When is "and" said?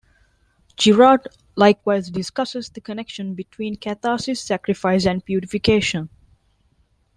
5.05-5.23